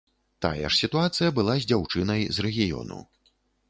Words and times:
Тая 0.45 0.63
ж 0.63 0.71
сітуацыя 0.83 1.35
была 1.37 1.59
з 1.61 1.69
дзяўчынай 1.75 2.21
з 2.39 2.51
рэгіёну. 2.51 2.97